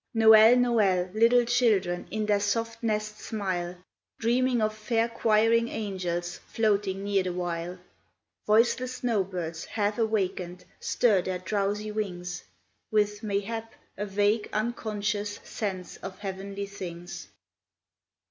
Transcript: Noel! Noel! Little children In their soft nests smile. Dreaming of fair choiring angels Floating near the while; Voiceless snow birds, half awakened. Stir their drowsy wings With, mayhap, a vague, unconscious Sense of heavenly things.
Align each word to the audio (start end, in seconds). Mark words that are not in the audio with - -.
Noel! 0.15 0.55
Noel! 0.55 1.11
Little 1.13 1.45
children 1.45 2.07
In 2.09 2.25
their 2.25 2.39
soft 2.39 2.81
nests 2.81 3.23
smile. 3.23 3.75
Dreaming 4.17 4.59
of 4.59 4.75
fair 4.75 5.07
choiring 5.07 5.67
angels 5.67 6.37
Floating 6.39 7.03
near 7.03 7.21
the 7.21 7.33
while; 7.33 7.77
Voiceless 8.47 8.95
snow 8.95 9.23
birds, 9.23 9.65
half 9.65 9.99
awakened. 9.99 10.65
Stir 10.79 11.21
their 11.21 11.37
drowsy 11.37 11.91
wings 11.91 12.43
With, 12.89 13.21
mayhap, 13.21 13.75
a 13.95 14.07
vague, 14.07 14.49
unconscious 14.51 15.39
Sense 15.43 15.97
of 15.97 16.17
heavenly 16.17 16.65
things. 16.65 17.27